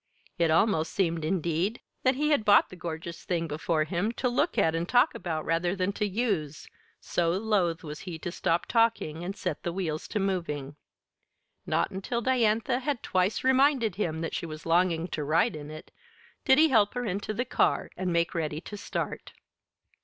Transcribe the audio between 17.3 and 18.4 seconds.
the car and make